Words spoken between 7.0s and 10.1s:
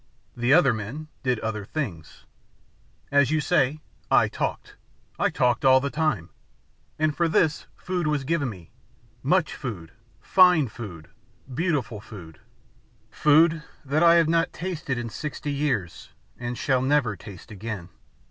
for this food was given me much food,